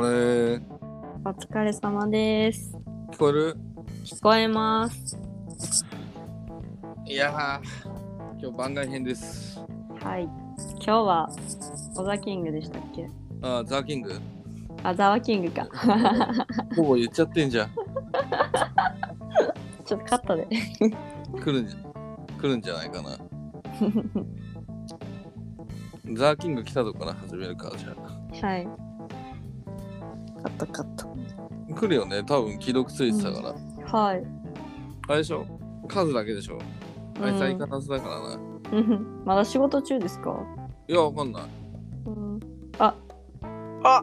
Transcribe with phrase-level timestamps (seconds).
[0.00, 0.60] れ。
[1.24, 2.76] お疲れ様です。
[3.12, 3.56] 聞こえる？
[4.04, 5.16] 聞こえます。
[7.06, 7.60] いやー、
[8.40, 9.58] 今日番外編です。
[10.02, 10.24] はい。
[10.24, 11.30] 今日は、
[11.96, 13.08] オザキングでしたっけ？
[13.42, 14.12] あー、ザ・キング
[14.82, 15.66] あ、ザワキングか。
[16.76, 17.70] ほぼ言っちゃってんじゃん。
[19.84, 20.46] ちょっとカットで。
[20.46, 21.78] 来るんじゃ、
[22.40, 23.18] 来るんじゃないかな。
[26.14, 28.68] ザ・キング来たとこから始めるか、じゃはい。
[30.56, 31.16] カットカット。
[31.70, 31.74] あ。
[31.74, 33.54] 来るよね、多分既読ついてたか
[33.92, 33.98] ら。
[33.98, 34.24] はい。
[35.08, 35.46] あれでしょ？
[35.88, 36.58] 数だけでしょ？
[37.22, 38.38] あいつ相うん変わらずだからな。
[38.72, 40.36] うんまだ仕事中ですか？
[40.86, 41.42] いや、わかんない。
[42.06, 42.40] うん
[42.78, 42.94] あ、
[43.82, 44.02] あ、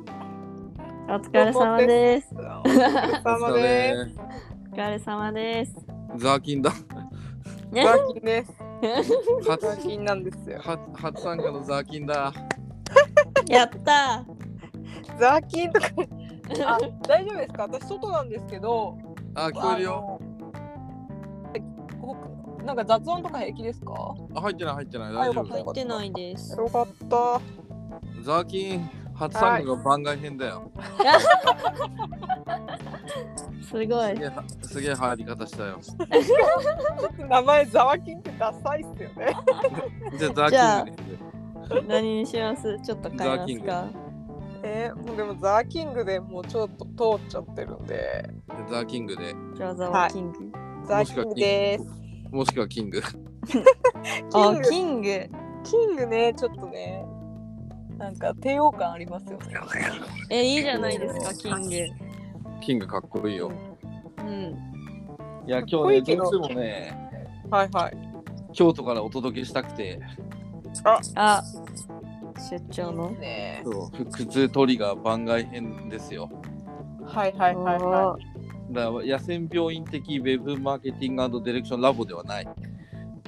[1.08, 2.27] お疲れ様です。
[2.34, 4.16] お疲れ様です。
[4.71, 5.76] お疲れ様です。
[6.18, 6.71] ザ・キンだ。
[7.71, 8.54] ザーキンです。
[9.46, 10.60] ザ初ーキンなんですよ。
[10.62, 12.34] 初初参加のザ・キンだ。
[13.48, 14.26] やった
[15.18, 15.88] ザーキンとか。
[16.65, 17.63] あ、大丈夫ですか？
[17.63, 18.98] 私外なんですけど。
[19.34, 20.20] あ、聞こえるよ。
[22.63, 23.93] なんか雑音とか平気ですか？
[24.35, 25.10] あ、入ってない、入ってない。
[25.10, 25.46] あ大丈夫。
[25.46, 26.57] 入ってないです。
[26.57, 27.41] よかった。
[28.23, 30.71] ザーキン、初参加が番外編だよ。
[33.62, 34.20] すごいす。
[34.20, 35.79] げえ、すげえ入り方したよ。
[37.27, 39.35] 名前ザワキンってダサいっすよね。
[40.18, 41.88] じゃあ、ザーキン。
[41.88, 42.79] 何にします？
[42.82, 44.04] ちょっと変えますか？
[44.68, 48.27] えー、もうでもザーキングでもうちょっと通っちゃってるんで。
[48.68, 50.40] ザーキングで、じゃあザワキング。
[50.88, 51.85] ザーキングです。
[52.32, 52.99] もしくはキング。
[54.34, 55.30] あ、 キングキング。
[55.63, 57.05] キングね、ちょっとね。
[57.99, 59.54] なんか帝王感ありますよね。
[60.32, 61.70] え、いいじゃないですか、キング。
[62.62, 63.52] キングかっこいいよ。
[64.18, 64.28] うん。
[65.46, 67.09] いや、今日ね、どどうしてもね、
[67.52, 67.97] はいはい。
[68.53, 70.01] 京都からお届けしたくて、
[70.84, 71.44] あ、
[72.38, 73.09] 出張の。
[73.12, 76.29] ねそうふ普通トリガー番外編ですよ。
[77.06, 78.18] はいはいはいは
[78.72, 82.47] だから野戦病院的ウェブマーケティングディレクションラボではない。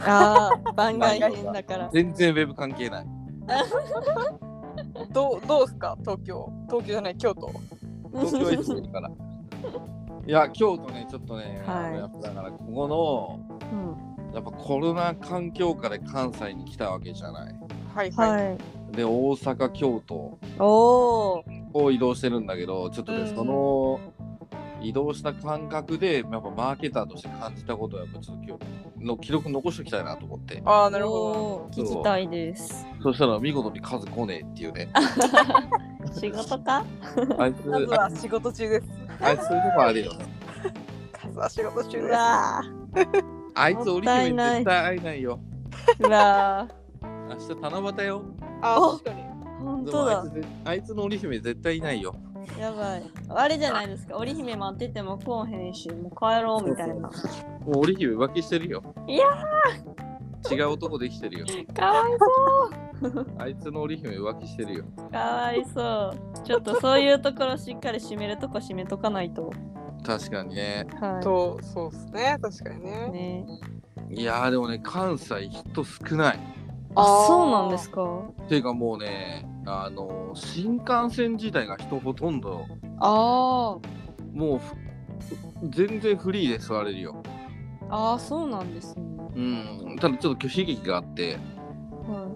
[0.02, 1.90] あー、番外編だから。
[1.94, 3.06] 全然ウェブ関係ない。
[5.10, 5.14] い。
[5.14, 5.96] どうどうすか？
[6.02, 7.52] 東京東京じゃない京都。
[8.14, 9.10] 東京へ来てるから。
[10.28, 13.40] いや、京都ね、ちょっとね、はいあのやっぱだからここの、
[13.72, 17.56] うんやっぱコロナ環境下で関西に来たわけじゃない。
[17.96, 18.48] はいはい。
[18.50, 18.58] はい。
[18.92, 20.38] で、大阪、京都。
[21.74, 24.00] を移動してるんだけど、ちょっとね、うんその
[24.80, 28.58] 移動した感覚で、やっぱマーケターとして感じたことは、やっぱちょっと今
[29.00, 30.62] 日の記録残しておきたいなと思って。
[30.66, 31.84] ああなるほど。
[31.84, 32.86] 聞きたいです。
[33.02, 34.90] そしたら見事に数来ねえっていうね。
[36.14, 36.86] 仕事か？
[37.40, 38.88] あいつ、まずは仕事中です。
[39.20, 40.26] あいつそういうとこあるよね。
[41.14, 42.14] 数は仕事中うです。
[42.14, 42.62] わ
[43.56, 45.40] あいつ織姫もったいない絶対会えないよ。
[46.00, 46.08] ー。
[46.08, 46.68] うわ
[47.30, 48.24] 明日七夕よ。
[48.62, 49.22] あお確かに。
[49.22, 49.28] ー。
[49.60, 50.34] ほんでとだもあいつ。
[50.34, 52.16] ぜあいつの織姫絶対いないよ。
[52.60, 53.04] やばい。
[53.30, 54.18] あれじゃないですか。
[54.18, 56.96] 織姫待ってても来おへんし、もう帰ろうみたいな。
[56.96, 57.10] も
[57.74, 58.84] う織姫浮気してるよ。
[59.08, 59.26] いや
[60.50, 61.46] 違う男できてるよ。
[61.74, 62.12] かわい
[63.38, 64.86] あいつの織姫浮気してるよ。
[64.98, 65.12] そう。
[65.12, 66.40] かわいそう。
[66.46, 69.52] ちょっとそういうところしっかり締めるとこ締めとかないと。
[70.06, 70.88] 確かにね。
[71.02, 72.86] はとそうですね確かにい。
[72.86, 73.10] ね。
[73.10, 73.46] ね
[74.10, 76.40] いやーでもね、関西人少ない。
[76.98, 78.30] あ、そうなんですか。
[78.50, 82.66] ていうかもうね、あの新幹線自体が人ほとんど、
[83.00, 83.78] あ
[84.34, 84.76] もうふ
[85.70, 87.22] 全然フリーで座れるよ。
[87.90, 88.12] あ。
[88.12, 89.04] ああ、そうなんですね。
[89.36, 89.40] う
[89.94, 89.96] ん。
[90.00, 91.38] ただちょっと拒否劇があって、
[92.08, 92.36] は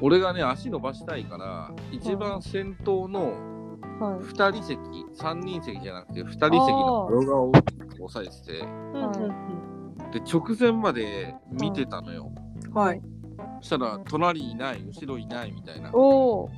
[0.00, 4.02] 俺がね、足伸ばしたいから、一番先頭のい。
[4.02, 4.20] はい。
[4.20, 4.78] 2人席、
[5.22, 7.52] 3人席じゃなくて、2人席の動画を
[8.00, 9.12] 押さえてて、は
[9.56, 9.60] い
[10.12, 12.32] で、直前まで見てたのよ。
[12.74, 13.02] はい。
[13.60, 15.90] そしたら、隣いない、後ろいないみたいな。
[15.92, 16.50] おお。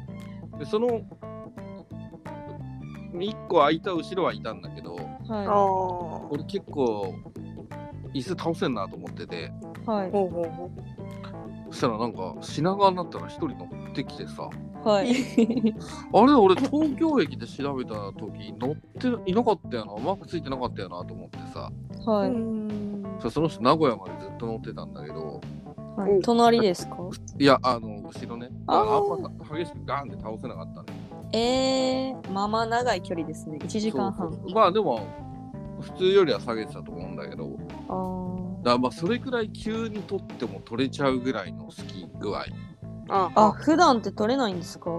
[0.59, 1.03] で、その、
[3.15, 4.97] 1個空いた後ろはいたんだけど、
[5.29, 5.37] ああ。
[5.37, 7.15] はほ俺結構、
[8.15, 9.53] 椅子倒せんなと思ってて、
[9.87, 9.87] い。
[9.87, 10.11] はい。
[11.71, 14.51] そしたらなんか品川になったら1人乗ってきてさ、
[14.85, 15.09] はい。
[16.13, 21.71] あれ俺東京駅で調べた時乗っていなかったよな、マークついてなかったよなと思ってさ、
[22.07, 22.11] う。
[22.11, 22.31] はい。
[23.31, 25.41] その人名古屋までずっと乗ってたんだけど、
[25.97, 26.21] はい。
[26.23, 26.97] 隣ですか？
[27.39, 28.49] いや、あの、後ろね。
[28.67, 30.99] あーああんま激しくガーンって倒せなかったね。
[31.35, 33.59] ええー、まあまあ長い距離ですね。
[33.61, 34.31] 1時間半。
[34.31, 35.07] そうそうまあでも、
[35.81, 37.59] 普通よりは下げてたと思うんだけど、
[37.89, 42.45] あーだからまあそれくらい急に取っても取れちゃうぐらいのスキー具合。
[43.09, 44.91] ああ、普段って取れないんですか？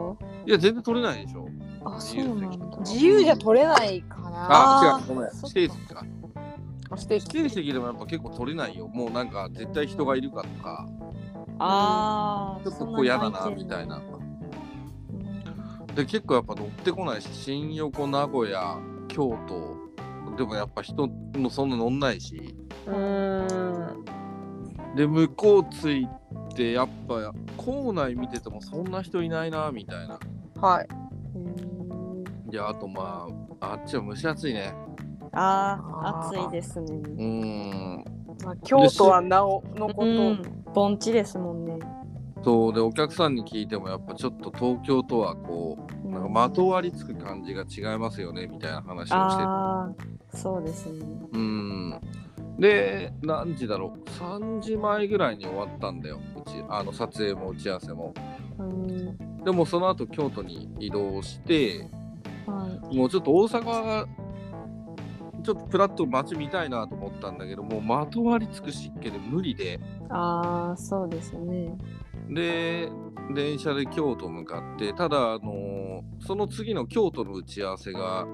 [0.45, 1.47] いや、全然取れないでしょ。
[1.85, 2.77] あ、そうなんだ。
[2.79, 4.47] 自由じゃ取れないかな。
[4.49, 5.29] あ違う、ごめん。
[5.29, 6.05] か。
[6.93, 8.87] あ指定指定席でもやっぱ結構取れないよ。
[8.87, 10.87] もうなんか絶対人がいるかとか、
[11.59, 12.63] ああ。
[12.63, 14.01] ちょっとこう嫌だなみたいな。
[15.95, 22.55] で結構やっぱ乗ってこないし新横名古屋京都でもやっぱ人もそんな乗んないし
[22.87, 24.05] うーん。
[24.95, 26.07] で向こう着い
[26.55, 30.19] てやっぱ校内見ててもそんな人いないなみたいな
[30.59, 30.87] はい。
[32.51, 33.27] いやあとま
[33.59, 34.73] ああっちは蒸し暑いね
[35.33, 36.95] ああ暑いですね。
[36.95, 38.05] うーん
[38.43, 40.07] まあ、京都はなおのこと。
[40.07, 41.79] うん、盆地ですもんね。
[42.43, 49.93] そうでお客さんに聞いてもやっぱちょっと東京とはこうなんかまとわりつく感じが違いますよねみたいな話をしてああ、
[50.35, 51.05] そうですね。
[51.31, 52.01] うん
[52.59, 58.13] で何時だろう？3時前ぐらいに終わったんだようちあの撮影も打ち合わせも
[58.59, 61.89] うん、でもその後京都に移動して
[62.45, 62.95] はい。
[62.95, 64.05] もうちょっと大阪
[65.43, 69.79] ちょっとプラッと街見たいなと思ったんだけどもうまとわりつく湿気で無理で
[70.09, 71.77] ああ、そうですね。
[72.29, 72.89] で
[73.33, 78.25] 電車で京都向かってただあのその次の京都の打ち合わせが、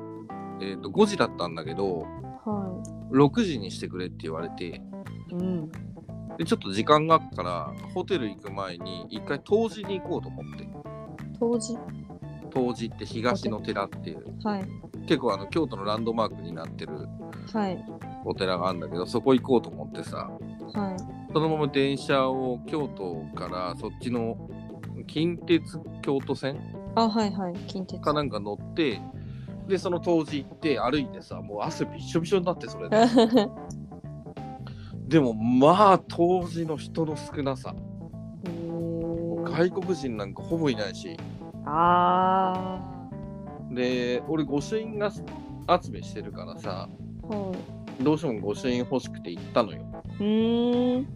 [0.62, 2.02] えー、と5時だったんだけど
[2.46, 2.82] は
[3.12, 4.82] 6時にしてくれって言われてい。
[5.32, 5.72] うん。
[6.38, 10.70] でちょっと時間があったからホテル行く前に一回東寺に行こうと思って
[11.38, 11.78] 当時
[12.54, 14.68] 東寺って東の寺っていうはい。
[15.06, 17.08] 結構あの京都のランドマークになってる
[17.54, 17.84] はい。
[18.26, 20.30] お寺があるんだけどそこ行こうと思ってさ
[20.74, 20.98] はい。
[21.34, 24.38] そのまま電車を京都からそっちの
[25.08, 26.60] 近鉄京都線
[26.96, 27.54] あ、はいはい。
[27.68, 28.02] 近鉄。
[28.02, 29.02] かなんか乗って
[29.68, 32.98] でその当時行って歩いてさもう汗びっしょびしょになってそれで
[35.08, 37.74] でもまあ当時の人の少なさ
[39.44, 41.16] 外国人なんかほぼいないし
[41.66, 42.80] あ
[43.72, 45.24] で俺御朱印が集
[45.92, 46.90] めしてるからさ
[47.24, 47.28] あ。
[47.28, 47.54] は
[48.00, 48.04] い。
[48.04, 49.82] どうしても御朱印欲しくて行ったのよ
[50.20, 51.08] うーん。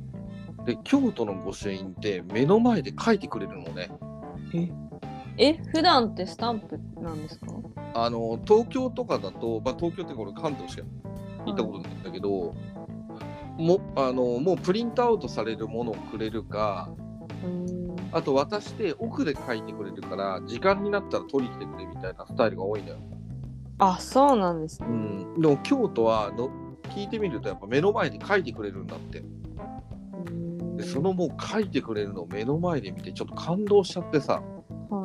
[0.66, 3.90] で京都の御朱印って目の前で書いてくれるのね
[5.38, 7.48] え、普段ってスタンプなんですか？
[7.96, 10.84] あの東京とかだと、まあ、東京ってこれ関東しか
[11.46, 12.54] 行ったことないんだけど、
[13.58, 16.90] もあのもうプリントアウトされるものをくれるか
[17.44, 17.93] うーん。
[18.14, 22.98] あと渡して奥で書いてくれるから時間になったら取りに来てくれみたいなスタイルが多いんだよ。
[23.80, 24.88] あ、そうなんですね。
[24.88, 26.50] うん、でも京都はの
[26.96, 29.24] 聞いてみるとやっぱ目の前で書いてくれるんだって。
[30.78, 34.42] でそのもう書いてくれるのを目の前で見てちょっと感動しちゃってさ。
[34.90, 35.04] は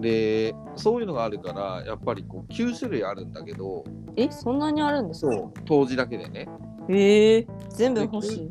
[0.00, 3.84] でそういうのがあるからやっぱりこう9種類あるんだけど
[4.16, 4.22] い。
[4.22, 5.32] え、そんなにあるんですか？
[5.32, 6.48] そう当時だけでね
[6.88, 8.50] ええ全部欲しい。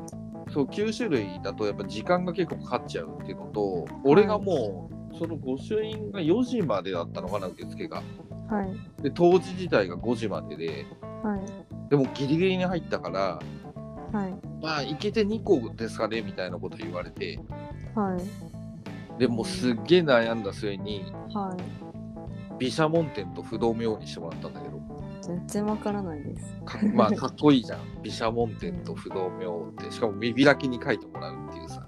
[0.53, 8.03] そう9種類だとやっぱ時間が結構かかっちゃうっていうのと俺がもうその御朱印が4時までだったのかな受付が
[8.49, 9.01] はい。
[9.01, 10.85] で当時自体が5時までで
[11.23, 11.89] はい。
[11.89, 13.39] でもギリギリに入ったから
[14.11, 14.33] はい。
[14.61, 17.39] まあ行けて2個ですかねみたいなこと言われて
[17.95, 19.19] はい。
[19.19, 22.59] でもうすっげえ悩んだ末にはい。
[22.59, 24.77] 毘沙門天と不動明王にしてもらったんだけど
[25.25, 26.53] 全然わからないです。
[26.65, 31.87] かまあかっこいいじゃん毘沙門天と不動明王ってしかも見開きに書いてもらうっていうさ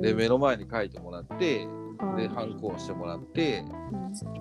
[0.00, 1.66] で目の前に書いてもらって
[1.98, 4.38] はいでハンコをしてもらってうん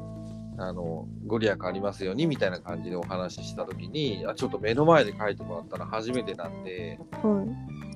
[0.59, 7.45] あのご利益ありますようにみたいな感じでお話しした時にあちょっと目の前で書いてもらったら初めてなんで、は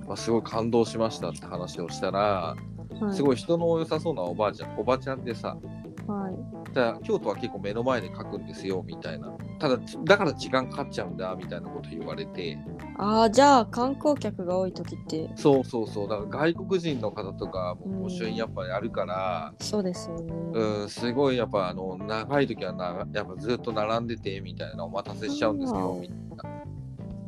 [0.03, 0.05] い。
[0.07, 2.55] まあ、すごい感動しましたって話をしたら
[2.99, 3.15] はい。
[3.15, 5.57] すごい人の良さそうなおばあちゃんおばちゃんでさ
[6.07, 6.73] はい。
[6.73, 12.57] じゃあ京都は結構目の前で書くんですよみたいなただだから時間かかっちゃうんだみたいなこと言われて。
[12.97, 16.09] ああ、じゃあ観光客が多い時って、そうそうそう。
[16.09, 19.53] だから外国人の方とかもうん御朱印やっぱりあるから。
[19.59, 20.33] そうですよね。
[20.53, 26.01] うん、すごいやっぱあの長い時はなやっぱずっと並んでてみたいなお待たせしちゃうんですようん。
[26.01, 26.51] みたい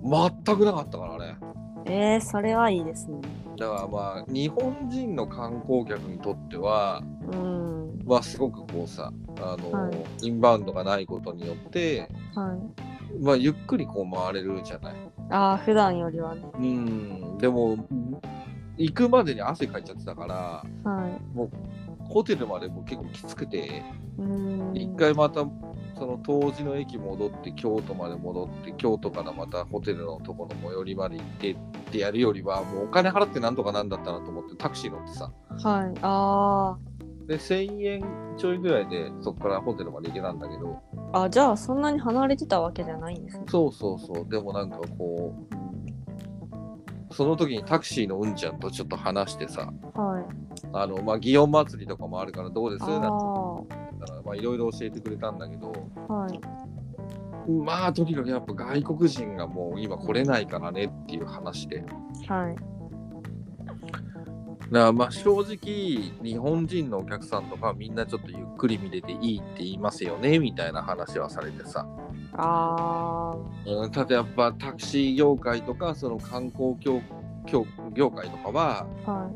[0.03, 0.31] な。
[0.45, 1.37] 全くなかったからね。
[1.85, 3.19] えー、それはいいですね。
[3.63, 7.01] だからまあ日本人の観光客にとっては
[7.32, 8.03] うん。
[8.05, 13.24] はすごくこうさあの、はいインバウンドがないことによってはい。
[13.24, 14.96] まあゆっくりこう回れるじゃない
[15.29, 16.41] ああ、普段よりはね。
[16.55, 17.77] うんでも
[18.77, 20.36] 行くまでに汗かいちゃってたから
[20.84, 21.50] は
[22.00, 23.84] ホテルまでも結構きつくて。
[24.74, 25.43] 一回また
[26.03, 31.55] その当時の駅戻って京都まで戻って京都からまたホテルのとこの最寄りまで行ってっ
[31.93, 35.31] てやるよりはもうお金払ってなんとかなんだったなと思ってタクシー乗ってさ
[35.62, 35.93] はい。
[36.01, 36.77] あ
[37.25, 40.81] で1000円ちょいぐらいでそこからホテルまで行けたんだけど
[41.13, 41.22] あ。
[41.24, 43.45] あ、じゃあそんなに離れてたわけじゃないんですね。
[43.48, 45.33] そうそうそうでもなんかこ
[47.12, 50.25] うその時にタクシーのうんちゃんとちょっと話してさはい。
[50.74, 52.83] あのまあ祇園祭りとかもあるからどうです？
[52.83, 53.07] あなんて
[54.03, 54.05] あ。
[54.05, 55.72] 言ったらまあいろいろ教えてくれたんだけど
[56.07, 56.39] はい。
[57.50, 61.83] まあとにかくやっぱ外国人がもう今来れないからねっていう話で
[62.27, 62.55] はい。
[62.55, 62.63] か
[64.72, 71.86] らまあ正直日本人のお客さんとかはみんなちょっとゆっくり見れていいって言いますよねみたいな話はされてさ、
[72.33, 77.01] あうん、ただやっぱタクシー業界とかその観光業
[77.45, 79.12] 業業界とかは、あ。
[79.12, 79.33] はい。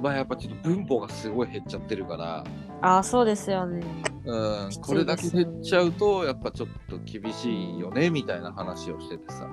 [0.00, 2.44] まあ、やっぱちょっと分母がすごい減っちゃってるから、
[2.82, 3.80] ああ、そうですよね。
[4.24, 9.48] うんこれだけ減っちゃうとやっぱちょっと厳しいよねみたいな話をしててさ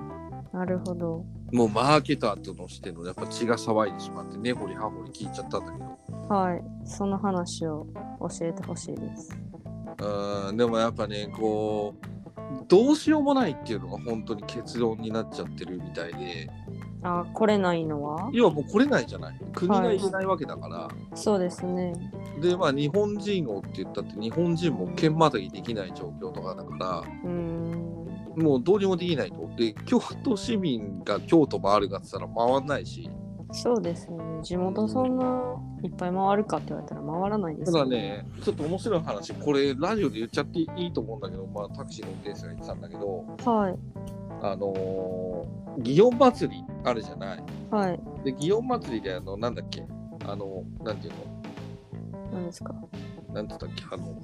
[0.52, 1.24] なるほど。
[1.52, 6.64] もうマーケターとのしてのやっぱ血が騒いでしまって根掘り葉掘り聞いちゃったんだけどはい。
[6.84, 7.86] その話を
[8.20, 9.30] 教えてほしいです。
[10.00, 12.06] うんでもやっぱねこう
[12.68, 16.50] どうしようもないっていうのが本当に結論になっちゃってるみたいで
[17.04, 18.30] あー来れないのは？
[18.32, 21.92] 要はもう来れないじゃない国が入れないわけだから、そうですね。
[22.40, 27.94] でまあ日本人をって言ったって日本人も県またぎできない状況とかだからうーん。
[28.36, 33.08] もうどうにもできないとで京都市民が京都回るかって言ったら回んないし
[33.52, 34.24] そうですよね。
[34.42, 43.76] 地元そんないっぱい回るかって言われたら回らないですたよだねちょっと面白い話これラジオで言っちゃっていいと思うんだけど、まあ、タクシーの運転手が言ってたんだけどはい。
[44.46, 47.42] あのー祇園祭りあるじゃない。
[47.70, 48.00] はい。
[48.24, 49.84] で祇園祭りであのなんだっけ？
[50.24, 52.30] あのなんていうの？
[52.32, 52.72] 何ですか？
[53.32, 53.84] なんて言ったっけ？
[53.90, 54.22] あの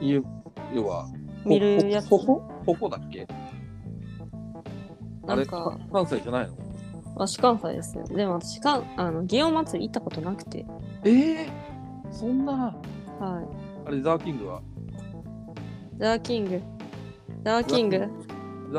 [0.00, 0.24] いう
[0.72, 1.08] 要は
[1.42, 2.08] ほ見るやつ？
[2.08, 2.40] ほほ？
[2.64, 3.26] ほほだっけ？
[5.26, 6.54] あれなんかか関西じゃないの？
[7.16, 8.04] 私関西ですよ。
[8.04, 10.64] でも私かあの祇園祭り行ったことなくて。
[11.04, 11.48] ええ
[12.10, 12.74] そんな。
[13.18, 13.42] は
[13.84, 14.60] あれザーキングは？
[14.60, 16.62] いザーキング。
[17.44, 18.08] ザーキング。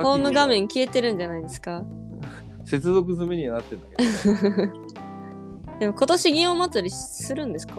[0.03, 1.83] ホーム画面消えてるんじゃないですか？
[2.65, 4.67] 接続済みにはなってんだけど
[5.79, 7.73] でも今年祇園祭りするんですか？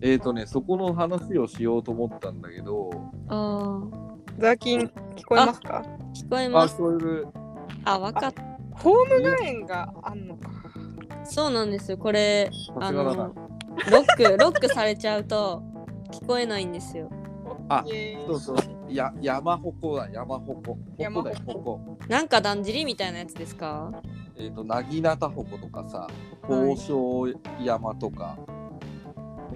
[0.00, 2.90] えっとねそこの話をしようと思ったんだけど
[3.28, 4.12] ああ。
[4.38, 4.80] ザーキン
[5.16, 5.82] 聞こえますか？
[6.14, 6.76] 聞こえあます。
[6.76, 7.26] そういう
[7.84, 8.42] あ、わかった。
[8.76, 10.50] ホーム画面があんのか。
[11.24, 11.98] そうなんですよ。
[11.98, 12.50] これ、
[12.80, 15.62] あの、ロック、ロックされちゃうと
[16.10, 17.10] 聞こえないんですよ。
[17.68, 17.84] あ
[18.26, 18.56] そうそう
[18.94, 20.76] や山鉾だ山鉾。
[20.98, 21.30] 山鉾。
[21.30, 21.54] だよ鉾。
[21.54, 23.92] 鉾なんかだんじりみたいなやつですか？
[24.36, 26.08] えっ、と、なぎなた鉾とかさ、
[26.42, 28.36] 宝生山とか、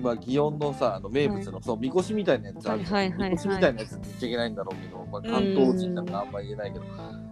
[0.00, 2.95] まあ、祇園のさ、あの名物の、そう、みこしみたいなやつあるじゃん。
[2.95, 3.31] はいはいはいはい。
[3.31, 6.85] みこしみたいなやつって言っちゃいけないんだろうけど、まあ、関東人だからあんま言えないけど、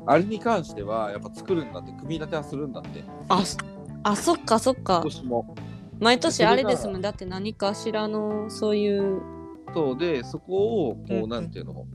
[0.07, 3.59] あれに関しては、やっぱ作るんだって、組み立てはするんだって、あ、そ
[4.03, 5.03] あ、そっかそっか。
[5.03, 5.03] 今。
[5.03, 5.55] 年も。
[6.01, 7.01] 毎年あれですもん。
[7.03, 9.21] だって何かしらの、そういう、
[9.75, 11.87] そうで、そこを、こう、うんなんていうの、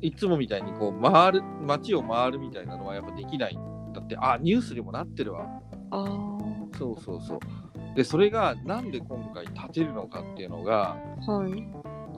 [0.00, 5.46] いつもみたいに、こう、回る、街を回るみたいなのはやっぱできないんだって、あ、ニュースにもなってるわ。
[5.90, 6.04] あ
[6.78, 7.38] そうそうそう。
[7.96, 11.66] で、それが、なんで今回建てるのかっていうのが、あ、はい。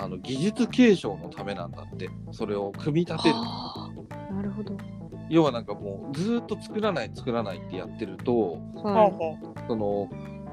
[0.01, 4.77] あの技術継承のためなんだってそれを組み立てるなるほど。
[5.29, 9.37] 要はなんかもうずーっと作らない作らないってやってるとはほ
[9.67, 10.09] その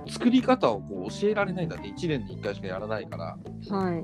[0.08, 3.70] 作り方をこう教えられないんだって1年に1回しかやらないからい。
[3.72, 4.04] はい。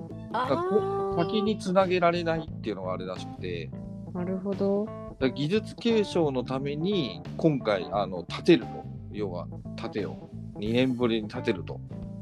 [1.18, 3.70] 先につなげられないっていうのがあれらしくて。
[4.14, 4.88] なるほど。
[5.36, 8.86] 技術継承のために今回あの建てると。
[9.12, 10.60] 要は建てよう。
[10.60, 11.80] 2年ぶりに建てると。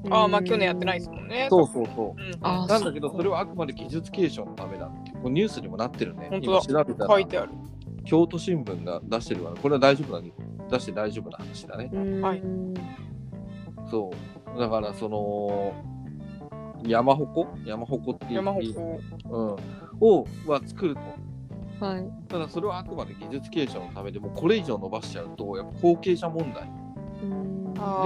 [0.09, 1.47] ああ、まあ去年やってないですもんね。
[1.49, 2.21] そうそうそう。
[2.21, 2.31] うん。
[2.41, 6.27] あなんだけどそれはあくまで技術継承のためだってこうニュースにもなってるね。
[6.29, 6.61] 本当だ。
[6.65, 7.09] 今調べたら。
[7.09, 7.51] 書いてある。
[8.05, 10.27] 京都新聞が出してるから、これは大丈夫な、
[10.69, 11.89] 出して大丈夫な話だね。
[12.21, 12.41] はい。
[13.89, 14.11] そ
[14.55, 14.59] う。
[14.59, 15.73] だから、その、
[16.83, 17.47] 山鉾？
[17.65, 18.33] 山鉾っていう。
[18.35, 18.73] 山鉾。
[19.29, 19.55] うん。
[20.01, 21.01] を、は作ると。
[21.85, 22.11] はい。
[22.27, 26.69] ただ、それはあくまで技術継承のためでもうこれ以上伸ばしちゃうと、やっぱ後継者問題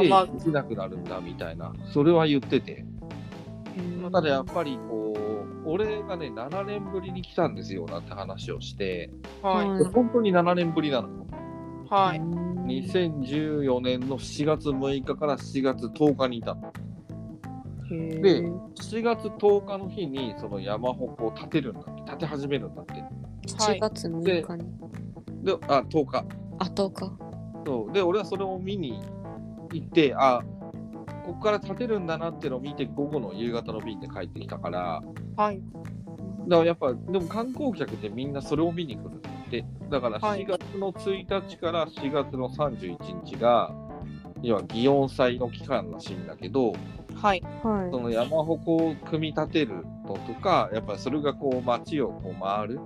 [0.02, 2.86] でできなくなるんだみたいな、それは言ってて。
[3.78, 5.14] うんただ、やっぱりこ
[5.66, 9.10] う、俺がね、7年ぶりに来たんですよなんて話をして、
[9.42, 9.70] はい。
[9.70, 11.26] はい本当に7年ぶりなのよ。
[11.90, 12.20] はい。
[12.20, 16.72] 2014年の7月6日から7月10日にいたの。
[18.22, 22.94] で7月10日の日にその山鉾を建てるんだって、建て始めるんだって。
[23.48, 24.66] 7月6日に。
[25.44, 26.26] で、あ、10日。
[26.60, 27.12] あ、10日。
[27.66, 27.94] そう。
[27.94, 29.02] で、俺はそれを見に
[29.72, 30.42] 行って、あ、
[31.26, 35.02] ここから建てるんだなっていうのを見て、午後の夕方の便で帰ってきたから、
[35.36, 35.62] はい。
[36.48, 39.66] だからやっぱ、でも観光客ってみんなそれを見に来るって。
[39.90, 43.74] だからはい4月の1日から4月の31日が、
[44.42, 46.74] 要は祇園祭の期間らしいんだけど、
[47.24, 47.42] はい。
[47.64, 48.00] はいそ。
[48.02, 52.80] の山鉾を組み立てるのとか、やっぱりそれがこう街をこう回る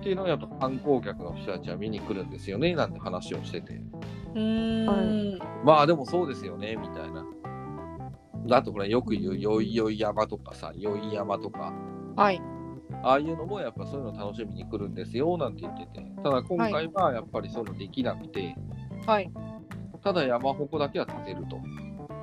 [0.00, 3.74] っていうのをやっぱ観光客の人たちは見に来るんですよねなんて話をしてて。
[4.34, 5.38] うーん。
[5.62, 7.26] まあでもそうですよねみたいな。
[8.56, 11.74] あとこれよく言うよいよい山とかさ、よい山とか、
[12.16, 12.40] はい。
[13.02, 16.02] ああいうのもやっぱそういうの楽しみに来るんですよなんて言ってて。
[16.24, 18.56] ただ今回はやっぱりそういうのできなくて、
[19.06, 19.30] はい。
[20.02, 21.60] ただ山鉾だけは立てると。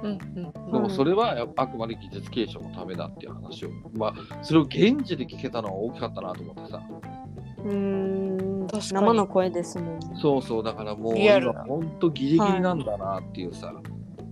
[0.03, 6.81] うんうんでもそれはあくまで技術継承のためだっていう話を、まあ、それを現地で聞けたのは大きかったなと思ってさ。
[7.63, 9.99] うーん確かに生の声ですもん。
[10.21, 13.73] そうそう、だからもう今ほんとギリギリなんだなっていうさ。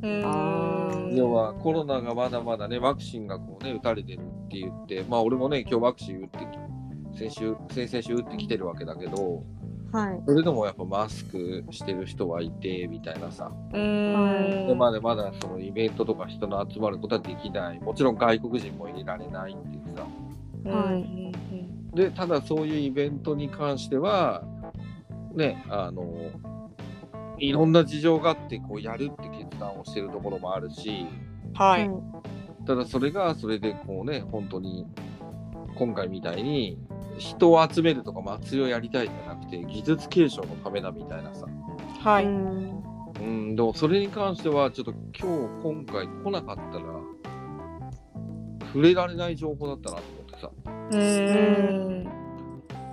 [0.02, 9.44] うーん要はコロナがまだまだね、ワクチンがこうね、打たれてるって言って、まあ俺もね、今日ワクチン打ってき、先週、先々週打ってきてるわけだけど、
[9.96, 10.22] はい。
[10.26, 13.52] それでもやっぱマスクしてる人はいて、みたいなさ。
[13.72, 17.80] うーんでまだまだそのイベントとか人の集まることはできない。
[17.80, 20.06] もちろん外国人も入れられないっていうさ。
[20.66, 21.32] うんうん
[21.96, 24.44] で、ただそういうイベントに関しては、
[25.34, 26.14] ね、あの、
[27.38, 31.08] いろんな事情があって、こうやるって決断をしてるところもあるし、
[31.54, 31.90] はい
[32.66, 34.88] ただそれがそれでこうね、本当に
[35.78, 36.80] 今回みたいに
[37.18, 41.46] 人を集めるとか祭りをやりたいじゃなくて、技術継承のためだみたいなさ。
[42.00, 42.84] はいうん
[43.20, 46.86] うん、でもそれに関しては、ちょっと今日、今回来なかったら、
[48.68, 50.52] 触れられない情報だったなと思ってさ。
[50.92, 52.26] うーん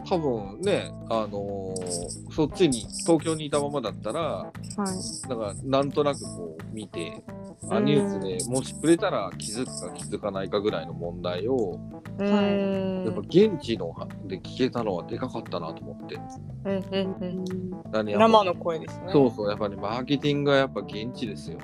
[0.04, 5.28] 多分ね、あのーそっちに、東京にいたままだったら、はい。
[5.28, 7.22] だからなんとなくこう見て、
[7.71, 11.80] あニュースでもし触れたら気づくか気づかないかぐらいの問題を、
[12.18, 13.94] うーんやっぱ現地の
[14.26, 16.16] で聞けたのはでかかったなと思って。
[16.64, 21.59] うんうんうん生の声ですねそうそう、やっぱり、マーケティングがやっぱ現地ですよ。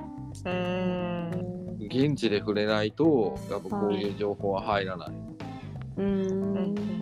[0.45, 5.09] うーん現地で触れないと、やっぱこういう情報は入らない。
[5.97, 6.98] うーん。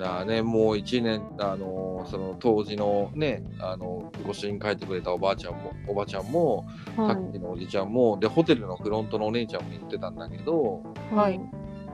[0.00, 6.66] うん、だね、もう一年、あのその当時のね、あのご主人書いてくれたおばあちゃんも、おばちゃんも、
[6.96, 11.14] さはっきのおじちゃんも、で、ホテルのフロントのお姉ちゃんも言ってたんだけど、い。
[11.14, 11.40] はい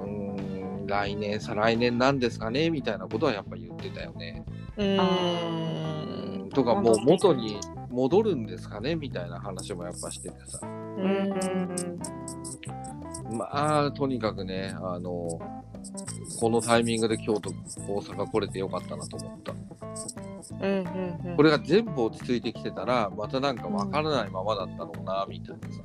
[0.04, 4.44] うん、来年、再来年なんですかねみたいなことはやっぱ言ってたよね。
[4.76, 7.58] うーんとか、もう元に
[7.90, 10.60] 戻るんですかねみたいな話もやっぱしててさ。
[10.62, 11.34] うん
[13.36, 15.28] まあ、とにかくね、あの、
[16.40, 19.52] このタイミングで京都、大阪来れてよかったなと思った。
[19.52, 19.54] う
[20.58, 25.82] んうんうんこれが全部落ち着いてきてたら、またなんかわからないままだったのかな、みたいなさ。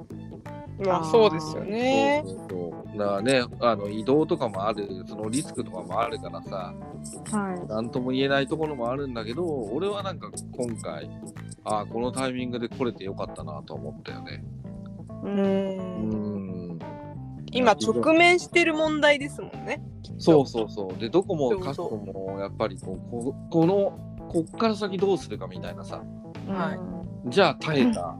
[0.85, 2.97] まあそうですよねそう。
[2.97, 6.73] だからね、あの移動とかもある、そのリスクとかもあるからさ、
[7.31, 7.67] はい。
[7.67, 11.09] なんとも言えないところもあるんだけど、俺はなんか今回、
[11.63, 14.43] ああ、このタイミングで来れてよかったなと思ったよね。
[15.23, 16.30] ううんん。
[17.51, 19.83] 今直面してる問題ですもんね。
[20.17, 20.99] そうそうそう。
[20.99, 21.67] で、どこもそうそう。
[21.67, 26.03] かしこもやっぱりこうここの、こっから先どうするかみたいなさ、
[26.47, 26.73] は
[27.25, 27.29] い。
[27.29, 28.15] じゃあ耐えた、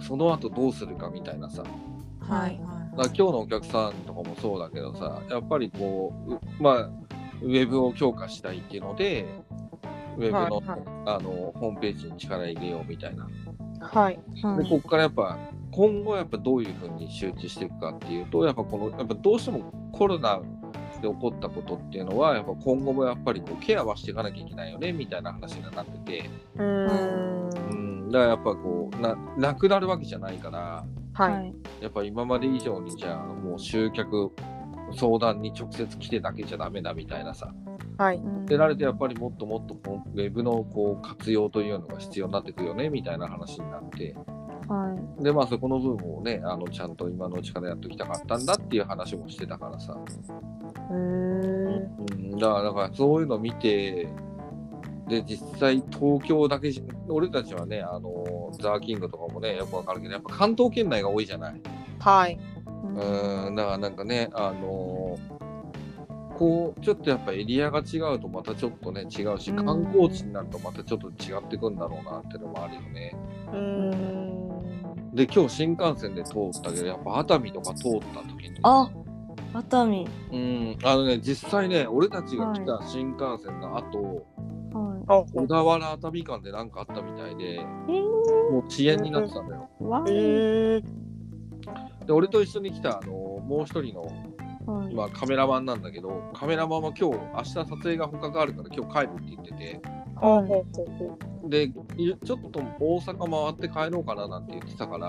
[0.00, 1.64] その後どうするかみたいなさ、
[2.20, 2.60] はい。
[2.96, 6.90] だ今日のお客さんとかもそうだけどさ、やっぱりこう、うまあ、
[7.42, 9.26] ウェブを強化したいっていうので、
[10.18, 10.80] ウェブの,、はいはい。
[11.06, 13.28] あのホームページに力入れようみたいな。
[13.80, 14.18] はい。
[14.34, 14.68] で、はい。
[14.68, 15.38] ここからやっぱ、
[15.72, 20.40] 今後やっぱどういうふうに周知していくかっていうと、やっぱこの、やっぱどうしてもコロナ
[21.00, 27.48] で起こったことっていうのは、やっぱ今後もやっぱりこうケアはしていかなきゃいけないよね、みたいな話になってて、うん
[28.08, 31.82] ん、だからやっぱこう、な、なくなるわけじゃないから、はいい。
[31.82, 34.30] やっぱ今まで以上にじゃあもう集客
[34.94, 37.52] 相談に直接来てだけじゃダメだみたいなさ。
[37.98, 44.16] はいってなるとやっぱりもっともっとウェブのこう活用というのが必要になってくるよねみたいな話になって。
[44.72, 45.22] はい。
[45.22, 49.94] でまあそこの部分をね、あのちゃんと今のうちからやっておきたかったんだっていう話もしてたからさ。
[50.90, 54.08] うーんうん、だからだからそういうの見て、
[55.08, 61.60] で実際東京だけじ俺たちはね、あのザーキングとかもね、よくわかるけど、やっぱ関東圏内が多いじゃない。
[61.98, 62.38] はい
[62.94, 65.42] うん、だからなんかね、あのー
[66.38, 73.16] こう、ちょっとやっぱエリアが違うとまたちょっとね、違うし、うん観光地になるとまたちょっと違ってくんだろうなっていうのもあるよね。
[73.52, 74.41] うーん
[75.12, 78.90] で、今日新幹線で通ったけど、やっぱ熱海とか通った時に、あ、
[79.54, 80.08] 熱海。
[80.32, 84.26] うん、あのね、実際ね、俺たちが来た新幹線の後、
[84.72, 87.58] はあ小田原熱海間でなんかあったみたいで、い。
[87.58, 89.68] えもう遅延になってたんだよ。
[90.08, 91.12] えー
[92.06, 94.02] で、俺と一緒に来た、あのもう一人の、
[94.66, 94.94] はい。
[94.94, 99.80] まあ、カメラマンなんだけど、カメラマンは今日、明日撮影が他があるから今日帰るって言ってて、
[101.48, 101.64] で、
[101.96, 105.06] いちょっと大阪回って帰ろうかななんて言ってたから、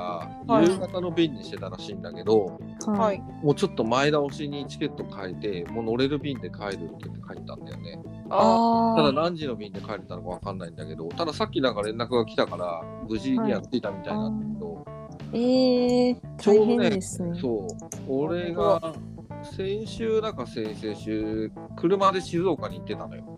[0.48, 3.20] はい夕方の便にしてたらしいんだけど、うはい。
[3.44, 8.00] もうちょっと前倒しにチケット変えて、もう乗れる便で帰るって言って帰ったんだよね。
[8.30, 8.96] あああ。
[8.98, 14.86] ただ何時の便で帰れたのかわかんないんだけど、たださっきなんか連絡が来たから、無事には着いたみたいなんだけど、
[15.34, 17.40] ええー、大変ちょうどねですね。
[17.40, 17.68] そう、
[18.08, 18.96] 俺が
[19.44, 23.33] 先週だか先々週、車で静岡に行ってたのよ。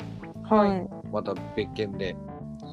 [0.50, 0.90] はいはい。
[1.12, 2.16] また別件で。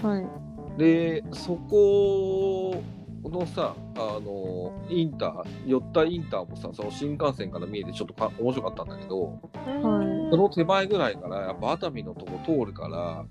[0.03, 0.79] はい。
[0.79, 2.83] で、そこ
[3.23, 13.25] このさ、あの、インター、寄ったインターもさ、その新幹線から見えてちょっとか面白かったんだけど、はいその手前ぐらいから、やっぱ熱海のとこ通るから、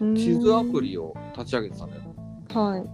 [0.00, 2.00] うん地図アプリを立ち上げてたのよ。
[2.54, 2.84] はい。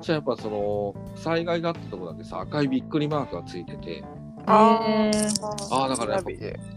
[0.00, 4.04] じゃあやっぱその、災害があったとこだけさ、赤いびっくりマークがついてて、
[4.48, 6.30] あへーあーだからやっぱ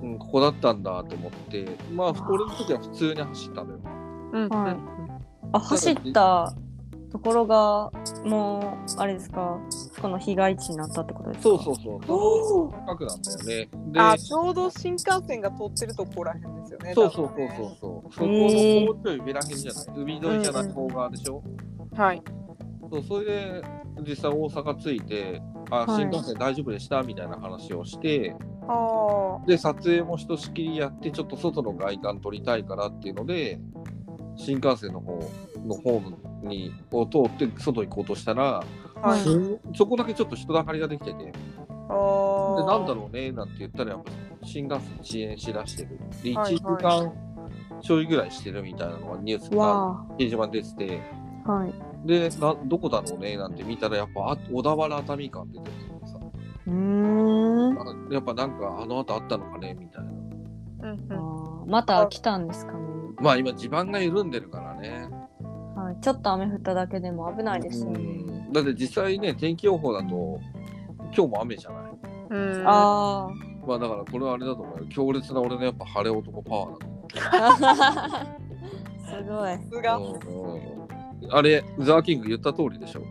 [0.03, 3.79] うん、ここだったんだと思って、まあ、俺の時は普通に走ったのよ。
[4.33, 4.77] うんはい
[5.53, 6.53] あ、走った
[7.11, 7.91] ところが、
[8.23, 11.43] もう、あれですか、そこの被害地になったってことですか？
[11.43, 11.75] そうそう
[12.07, 12.71] そう。
[12.71, 13.69] 近くなんだよね。
[13.91, 16.93] で、あちょうど新幹線が通ってるとこらへんですよね。
[16.95, 18.13] そうそうそうそうそう。
[18.13, 19.85] そこのもうちょいベラ辺じゃない。
[19.97, 21.43] 海沿いじゃない方側でしょ？
[21.97, 22.21] はい。
[22.89, 23.63] そうそれで
[24.07, 27.01] 実際大阪着いて、あ、はい新幹線大丈夫でした？
[27.01, 28.35] みたいな話をして。
[29.47, 33.59] で撮影もひとしきりやってちょっと外の外観撮りたいからっていうので
[34.37, 35.17] 新幹線の方
[35.65, 38.63] のホームにを通って外行こうとしたら、
[39.01, 39.75] はい。
[39.75, 44.11] そこだけちょっと人だかりができててでなんだろうねなんて言ったらやっぱ
[44.43, 47.11] 新幹線遅延しだしてるで1はい時間
[47.81, 51.01] ちょいぐらいしてるみたいなのがニュースがわ掲示板に出てて
[51.45, 51.51] あ。
[51.51, 51.73] はい。
[52.05, 56.17] でなどこだろうねなんて見たらやっぱあ小田原熱海間って出てるさ
[56.67, 57.79] うーん。
[57.79, 61.63] あやっぱなんかあの後あったのかねみたいなうんあうん。
[61.67, 62.79] ーまた来たんですかね。
[63.21, 65.07] まあ今地盤が緩んでるからね
[65.75, 66.01] はい。
[66.01, 67.99] ちょっと雨降っただけでも危ないですようね。
[67.99, 70.39] んだって実際ね天気予報だと
[71.15, 71.91] 今日も雨じゃない
[72.31, 73.27] うん、あ
[73.67, 78.37] まあだからこれはあれだと思うよ強烈な俺のやっぱ晴れ男パワーだと思うあ。
[79.05, 79.53] すごい。
[79.57, 79.99] さすが。
[81.29, 83.01] あれザーキング言った通りでしょ？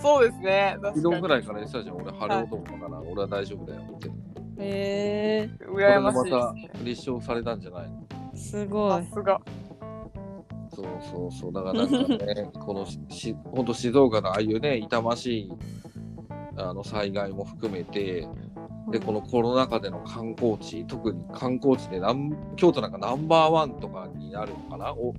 [0.00, 0.76] そうですね。
[0.82, 1.96] 昨日ぐらいから言ってたじゃん。
[1.96, 3.82] 俺晴れ男だから俺は大丈夫だよ。
[3.94, 4.12] ってへ
[4.58, 6.54] え羨ましいま。
[6.54, 8.02] た立証されたんじゃないの？
[8.34, 9.04] ー、すごい。
[9.04, 9.40] さすが。
[10.74, 11.52] そうそうそう。
[11.52, 11.88] だからなん
[12.18, 15.52] かね このし本当静岡のああいうね痛ましい
[16.56, 18.26] あの災害も含めて
[18.90, 24.92] でこのコロナ禍での観光地特に観光地でなん京都なんかナンバーワンとかになるのかな？
[24.94, 25.14] お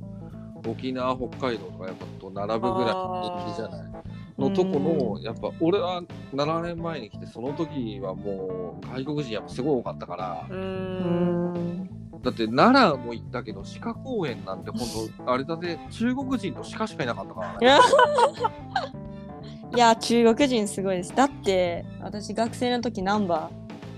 [0.68, 3.92] 沖縄北海道とかやっぱと並ぶぐらい人気じゃない？
[4.38, 6.02] のとこのやっぱ俺は
[6.34, 10.54] 7年前に来てその時はもう外国人やっぱすごい多かったからう。
[10.54, 11.90] うんん。
[12.24, 14.80] だって奈良も行ったけど鹿公園なんて本
[15.18, 17.80] 当あれだぜ中国人と鹿しかいなかったからね
[19.76, 21.16] いや中国人すごいです。
[21.16, 23.50] だって、私学生の時ナンバ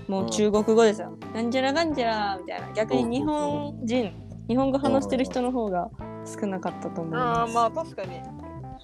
[0.08, 1.12] ー、もう中国語ですよ。
[1.34, 2.72] なんちゃらかんちゃらみたいな。
[2.72, 4.10] 逆に日本人、
[4.48, 5.90] 日本語話してる人の方が
[6.26, 7.54] 少なかったと思いああ、ます。
[7.54, 8.20] まあ確かに。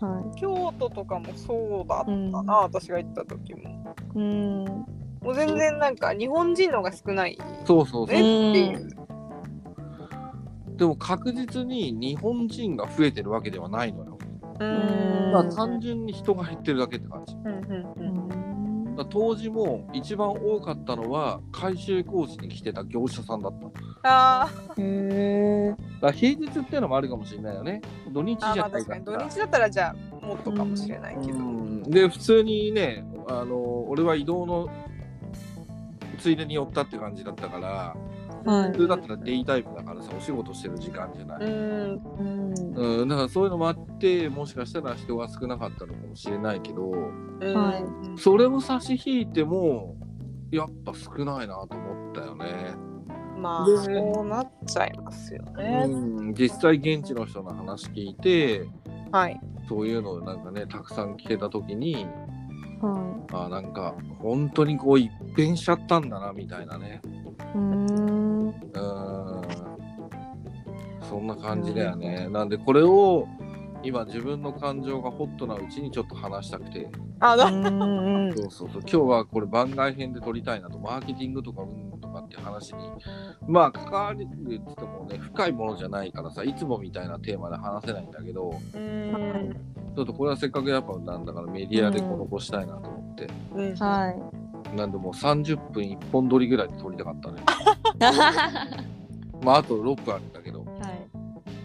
[0.01, 3.61] は京都とかもそうだったな、私が行った時も。
[3.61, 4.19] い。
[4.19, 4.65] うん。
[5.23, 8.89] もう全然なんか日本人の方が少ないそうそうそうねっていう。
[10.77, 14.19] でも確実に日本人が増えてるわけではないのよ。
[14.59, 17.35] ううんまあ単純に人が減ってるだけって感じ。
[17.37, 18.23] うんうんうん
[18.97, 23.67] ら当時も一番多かったのは改修工事に来てた業者さんだった。
[24.03, 25.77] だかあへえ。
[26.01, 27.81] ら平日っていうのもあるかもしれないよね。
[28.11, 29.29] 土日じゃまあ確かにないから。
[29.29, 31.39] 土日だったらじゃあもっとかもしれないけど。
[31.39, 33.57] うんで普通にねあの
[33.89, 34.69] 俺は移動の
[36.19, 37.97] ついでに寄ったって感じだったから
[38.53, 43.09] はい普通だったらデイタイムだからさお仕事してる時間じゃない、うん。
[43.09, 47.85] だからそういうのもあってもしかしたら人が少なかったのかもしれないけどうんはい
[48.17, 49.97] それを差し引いても
[50.53, 52.75] やっぱ少ないなと思ったよね、
[53.43, 55.87] まあでそうなっちゃいますよね。
[55.89, 58.67] うん、実際現地の人の話聞いて
[59.11, 59.41] はい。
[59.69, 62.07] そういうのをなんかねたくさん聞けた時に
[62.81, 67.01] はあなんか本当にこう一変しちゃったんだなみたいなね
[67.55, 67.59] い。
[67.59, 68.47] うん。
[68.47, 68.53] うん
[71.09, 72.29] そんな感じだよね。
[72.31, 73.29] なんでこれを
[73.85, 76.89] 今自分の感情がホットなうちにちょっと話したくて、
[77.21, 78.33] あ、だうん。
[78.35, 82.91] そうそうそう今日はこれ番外編で撮りたいなと、マーケティングとかうんとかって話に、
[83.49, 89.57] まあ関わりって言ってもね、深いものじゃないからさ、いつもみたいなテーマで話せないんだけど、うん。
[89.95, 94.11] ちょっとこれはせっかくやっぱなんだからメディアでこ残したいなと思って、うんは
[94.73, 94.77] い。
[94.77, 97.43] なんでもう30分1本撮りぐらいで撮りたかったね。
[99.43, 100.61] まああと6分あるんだけど。
[100.61, 101.09] はい。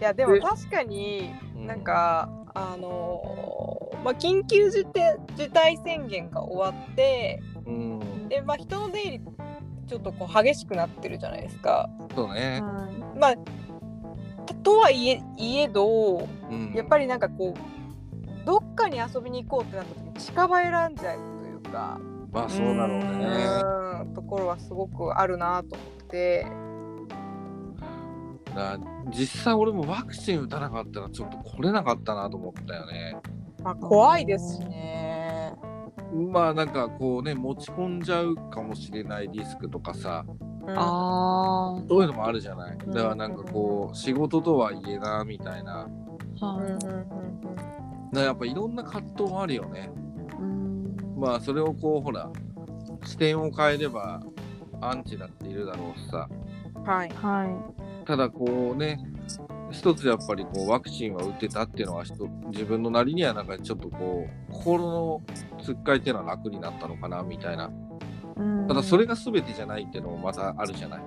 [0.00, 9.20] やでも確かにうなん、か、あのーまあ緊急事態事態宣言が終わってうん、でまあ人の出入り
[9.86, 11.88] ちょっとこう激しくなってるじゃないですか。
[12.14, 12.60] そうね。
[12.62, 13.18] はい。
[13.18, 13.34] まあ
[14.46, 22.00] ととはいえいえどうんやっぱりなんかこうどっかに遊びに行こうってなった時に近場選んじゃうというか、
[22.30, 23.04] まあそうだろうね。
[24.02, 26.46] うんところはすごくあるなと思って。
[28.58, 28.78] な
[29.10, 33.16] 実際俺もワクチン打たなかったらちょっと来れなかったなと思ったよね。
[33.62, 35.54] まあ怖いですしね。
[36.32, 40.24] まあなんかこうね持ち込んじゃうかもしれないリスクとかさ
[40.66, 40.74] うん。
[40.76, 42.78] あそういうのもあるじゃない。
[42.78, 45.84] だからなんかこう仕事とはいえなみたいな。
[45.84, 45.88] ん
[48.12, 49.90] からやっぱいろんな葛藤もあるよね。
[50.32, 50.42] い。
[50.42, 50.96] うん。
[51.16, 52.28] まあそれをこうほら
[53.04, 54.20] 視点を変えれば
[54.80, 56.28] アンチだっているだろうしさ。
[56.30, 56.48] うん
[56.88, 57.08] はい。
[57.10, 57.44] は
[58.08, 58.98] ただこうね
[59.70, 62.04] 一つやっぱりこうワクチンは打ってたっていうのは
[62.46, 65.22] 自分のなりにはなんかちょっとこう心の
[65.62, 67.64] つっかいっていうのは楽になったのかなみたいな。
[67.64, 67.68] い
[68.38, 68.66] うん。
[68.66, 71.00] ただそれが全てじゃないっていうのもまたあるじゃない。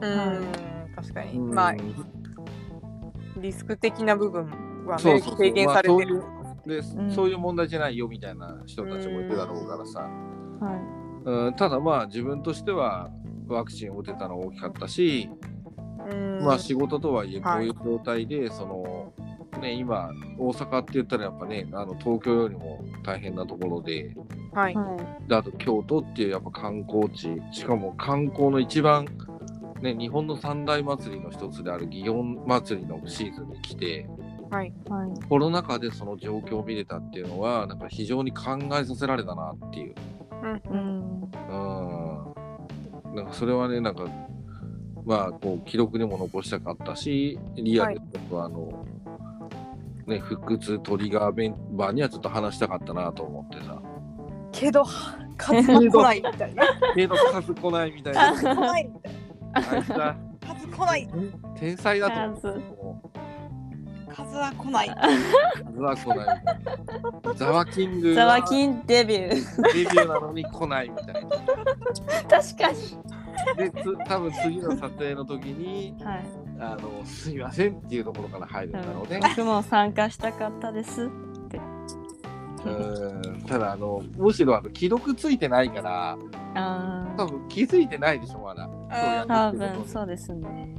[0.00, 0.48] うん。
[0.96, 1.38] 確かに。
[1.38, 1.54] うん。
[1.54, 1.74] まあ
[3.36, 4.46] リスク的な部分
[4.86, 5.36] はねそうそうそう。
[5.36, 6.22] 軽減されてる。
[6.22, 7.10] まあで、ん。
[7.10, 10.08] そういう問題じゃないよみたいな人たちもいるだろうからさ、
[10.58, 10.80] はい。
[11.22, 13.10] うん、ただまあ自分としては
[13.46, 15.59] ワクチンを打てたのは大きかったし、うん
[16.42, 19.12] まあ仕事とはいえこはいういう状態で、その
[19.60, 24.14] ね今大阪って言ったらやっぱねあの東京よりも大変なところで
[24.52, 25.28] はいはい。
[25.28, 29.06] であと京都っていうやっぱ観光地しかも観光の一番
[29.80, 34.08] ね日本の三大祭りの一つである祇園祭りのシーズンに来て
[34.50, 35.28] はいはい。
[35.28, 39.94] コロナ禍でその状況を見れたっていうのはなんか非常に考えさせられたなっていう。
[40.42, 41.30] うんうん。
[41.50, 43.14] うん。
[43.14, 44.04] なんかそれはね、なんか、
[45.04, 48.84] まあ、こう、記録にも残したかったし、リアルで僕は、あの、
[50.06, 53.80] ね、腹痛トリガーメンバーにはちょっと話したかったなと思ってさ。
[54.52, 54.84] けど
[55.36, 58.34] 数が来ないみたいなけど数来ないみたいな。
[58.34, 59.12] 数来ないみたい
[59.52, 61.08] あいつ数来ない
[61.56, 63.20] 天才だと思って。
[64.14, 64.88] 数は来ない。
[64.88, 64.92] う
[65.64, 67.36] 数は来ない。
[67.36, 69.62] ザワキングザはワキンデビュー。
[69.72, 71.20] デビューなのに来ないみたいな。
[71.20, 72.78] 確かに。
[73.56, 76.24] で、つ多分次の撮影の時に、はい。
[76.58, 79.20] あの、すいませんっていうところから入るんだろうね。
[79.22, 81.10] 僕も参加したかったです。
[82.64, 86.18] うんただあのむしろあの既読ついてないから
[86.54, 88.96] あ多分気づいてないでしょまだああ。
[88.96, 90.74] そうや多分そうですね。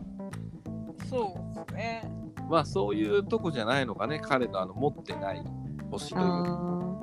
[1.10, 2.12] そうですね。
[2.52, 5.42] まあそういうとこじゃないのかね彼のあの持ってない
[5.90, 7.00] 星というあ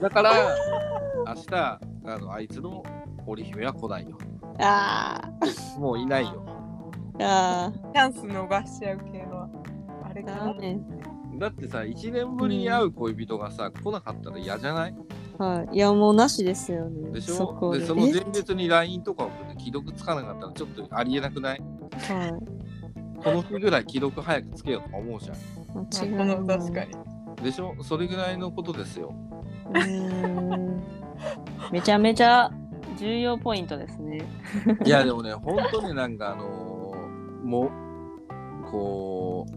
[0.00, 0.56] だから
[1.26, 1.80] 明日あ
[2.18, 2.82] のあいつの
[3.26, 5.30] 織姫は来ないよーあ
[5.78, 7.24] もういないよー。
[7.24, 9.48] あチャンス逃しちゃう系の
[10.04, 10.24] あれあ。
[10.24, 10.54] かな。
[11.38, 14.94] だってさ1年ぶりに会う恋人がさ、来なかったら嫌じゃない？
[15.38, 15.76] はい。
[15.76, 17.10] いや、もうなしですよね。
[17.12, 17.34] でしょ？
[17.36, 17.80] そこで。
[17.80, 21.62] でその前日に LINE とか送って既読つかなかったらちょっとありえなくない？
[22.10, 22.32] えはい。
[23.24, 25.36] この日ぐらい既読早くつけようとか思うじゃん
[25.78, 26.36] 間違いない。
[26.36, 26.92] この確かに。
[27.42, 27.74] でしょ？
[27.82, 29.14] それぐらいのことですよ
[29.70, 30.82] うーん。
[31.72, 32.50] めちゃめちゃ
[33.00, 34.20] 重要ポイントですね。
[34.84, 39.54] いやでもね、本当になんかあのーもう、こう、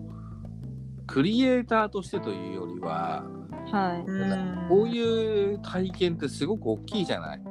[1.05, 3.23] クリエイターとしてというよりは、
[3.71, 4.09] はい。
[4.09, 7.41] うんこういう体験ってすごく大きいじゃない？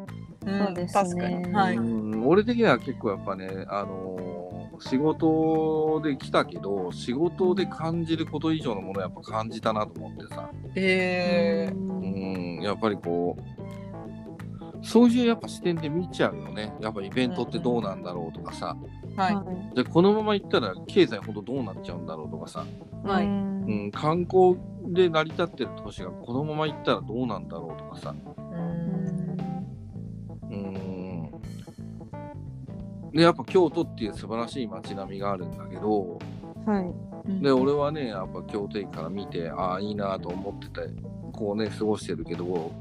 [0.46, 1.52] うんそうです確かねに。
[1.52, 1.76] はい。
[1.76, 4.42] うん俺的には結構やっぱね、あのー
[4.80, 10.50] 仕事で来たけど、仕事で感じること以上のものをやっぱ感じたなと思ってさ。
[10.74, 11.72] ええ。
[11.72, 13.61] うん、やっぱりこう、
[14.82, 16.74] そういうやっぱ視点で見ちゃうよね。
[16.80, 18.76] やっぱイベントってどうなんだろうとかさ。
[19.16, 19.34] はい。
[19.34, 19.42] は
[19.72, 19.76] い。
[19.76, 22.66] でこのまま行ったら経済ほんとどうなっちゃうんだろうとかさ、
[23.04, 28.14] はいうんうん、観光で成り立ってる都市がこのまま行ったらどうなんだろうとかさ、
[30.50, 31.30] うん、
[33.12, 36.18] でやっぱ京都っていう素晴らしい街並みがあるんだけど
[36.66, 36.92] はい。
[37.40, 40.88] で俺はねやっぱ京都駅から見てああいいなと思ってて
[41.32, 42.72] こうね過ごしてるけど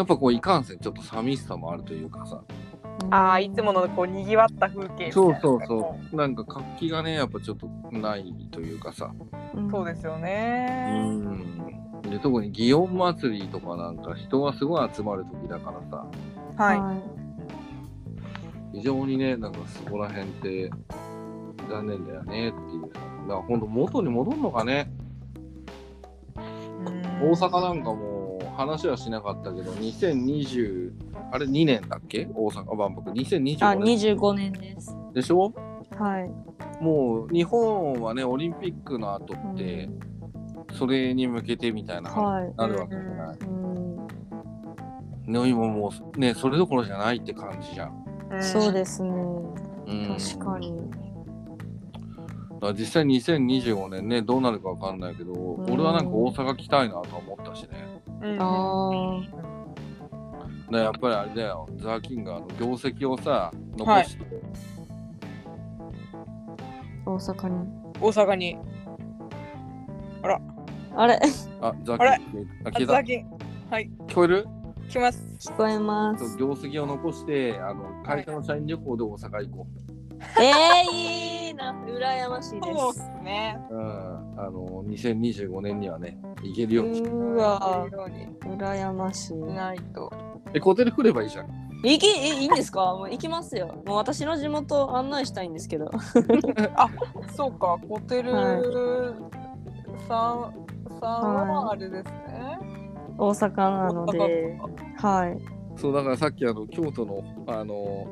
[0.00, 2.40] やっぱこういかんせんちょっと寂しさもあるというかさ
[3.10, 5.12] ああ、いつものこう賑わった風景。
[5.12, 9.12] そうそうそうなんか活気がねやっぱちょっとないというかさ
[9.54, 9.70] うん。
[9.70, 11.02] そうですようね。
[11.02, 15.82] んで特に祇園祭りとかなんか人がすごい集まる時だから
[16.56, 16.78] さはい。
[18.76, 18.78] い。
[18.78, 20.70] 非常にねなんかそこら辺って
[21.68, 24.90] 残念だよねっていうさだからほんと元に戻るのかね
[27.22, 28.09] 大阪なんかもう
[28.60, 30.92] 話はしなかったけど2020
[31.32, 32.28] あれ2年だっけ？
[32.34, 34.94] 大阪万博あ、2025年25年です。
[35.14, 35.54] でしょ？
[35.98, 36.30] はい。
[36.84, 39.88] もう日本はねオリンピックの後って、
[40.74, 44.06] それに向けてみたいな話になるわけじゃない、うん。
[45.26, 48.42] ね今もうねそれどころじゃないって感じじゃん、うん。
[48.42, 49.10] そうですね。
[49.10, 49.14] う
[49.94, 50.74] ん、確かに。
[52.60, 55.64] だ実際2025年ねどうなるかわかんないけど、ん。
[55.72, 57.68] 俺はなんか大阪来たいなと思ったしね
[58.20, 58.38] うん。
[58.40, 59.20] あ
[60.70, 61.68] でやっぱりあれだよ。
[61.78, 64.24] ザーキンがあの業績をさ残して、
[67.04, 67.68] あ、大阪に。
[68.00, 68.58] 大阪に。
[70.96, 71.20] あれ。
[71.60, 72.10] あザーキンあれ。
[72.10, 72.92] あ消えた。
[72.92, 73.26] あザキン
[73.70, 74.46] はい、聞こえる？
[74.88, 75.24] 来ます。
[75.38, 76.36] 聞こえます。
[76.36, 79.66] 業績を残してあの会社の社員旅行で大阪行こ
[80.40, 81.19] えー、いい
[81.60, 81.72] な。
[81.86, 82.74] 羨ましいで。
[82.74, 83.58] そうですすね。
[83.70, 83.74] う。
[83.74, 83.80] うん、
[84.40, 87.86] あの2025年にはね行けるようにしうわ
[88.42, 89.26] 羨ましい。
[89.28, 90.12] しないと。
[90.54, 91.70] えホテル来ればいいじゃん。
[91.82, 92.80] 行きいいいんですか？
[92.94, 93.82] もう行きますよ。
[93.86, 95.90] もう私の地元案内したいんですけど。
[97.34, 99.14] そうか、ホテルは
[100.06, 102.58] さん、さんはあれですね。
[103.16, 104.58] 大阪なので。
[104.96, 105.38] はい。
[105.76, 108.06] そうだからさっきあの京都のあの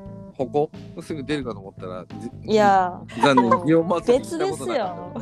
[0.46, 0.70] 矛
[1.02, 3.50] すぐ出るかと思ったらじいや残念。
[3.50, 5.12] 祇園別ですよ。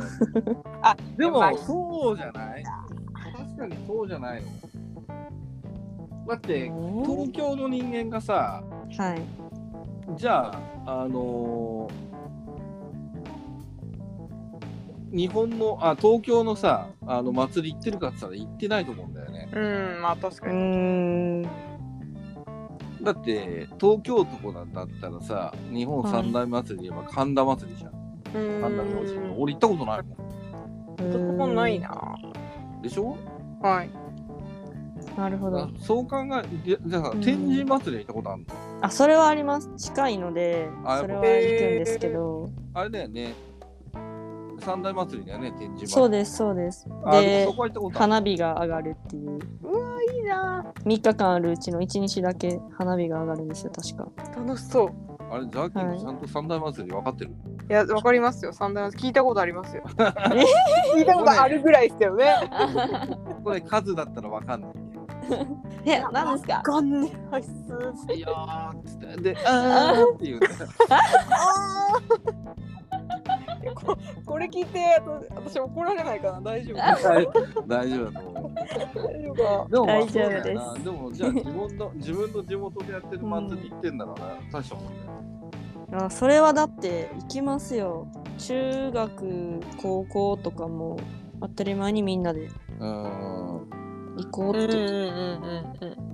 [0.81, 2.63] あ、でもまあそうじゃない？
[2.63, 4.47] 確かにそうじゃないの。
[6.27, 6.71] だって
[7.05, 8.63] 東京の人間がさ
[8.97, 9.21] はい。
[10.17, 10.47] じゃ
[10.85, 12.07] ああのー
[15.09, 19.49] 日本のあ東京のさあの祭り行ってるかって言ったら行ってないと思うんだよね。
[19.53, 19.59] う
[19.99, 21.47] ん、まあ確うかに。
[23.01, 27.97] だって東京とこなんだったらさ日本三大祭りで言えば神田祭りじゃん、うん
[28.61, 30.17] 神田明神俺行ったことないもん
[31.11, 32.15] そこないな。
[32.81, 33.15] でしょ？
[33.61, 33.89] はい。
[35.17, 35.69] なるほど。
[35.79, 38.45] そう考えじゃあ天神祭りは行ったことあるの？
[38.81, 39.69] あ、それはあります。
[39.77, 41.33] 近いので、あそれは行くん
[41.79, 42.49] ですけど。
[42.73, 43.33] あれだよね
[44.59, 46.87] 三大祭りだよね天神祭りそうです、そうです。
[47.05, 47.47] あで
[47.93, 49.33] 花火が上がるっていう。
[49.33, 49.39] いい
[50.27, 50.63] な。
[50.85, 54.07] 3日間あるうちの1日だけ花火が上がるんですよ、確か。
[54.39, 54.89] 楽しそう。
[55.29, 57.31] あれザーキーはいもちゃんと三大祭り分かってる、
[57.69, 58.53] いや、わかりますよ。
[58.53, 59.83] 三大祭り聞いたことありますよ。
[59.85, 62.33] 聞いたことあるぐらいですよね。
[63.43, 64.71] これ数だったら分かんない
[65.85, 66.61] え、何ですか？
[66.61, 67.49] かんねはい、す
[68.15, 70.53] いやーっつってであーっていうね こ
[74.25, 74.79] これ聞いて
[75.35, 76.41] 私怒られないかな？
[76.41, 76.77] 大丈夫？
[77.67, 78.53] 大丈夫だと思う。
[78.55, 79.67] 大丈夫か？
[79.69, 80.41] でもまあ大丈夫で
[80.77, 80.83] す。
[80.83, 88.07] でもじゃあ自分の自分の地元でやってる祭り行ってんだから、大したもんだよあそれはだって行きますよ。
[88.37, 90.99] 中学、高校とかも
[91.41, 93.67] 当たり前にみんなでうーん。
[94.17, 94.75] 行こうって。
[94.75, 96.07] うんうんうん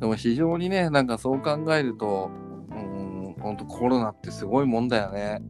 [0.00, 2.30] でも非常にねなんかそう考えると
[2.70, 5.42] うーん本当コロナってすごいもんだよね